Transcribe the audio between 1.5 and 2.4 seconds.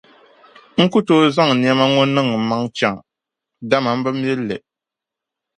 nɛma ŋɔ niŋ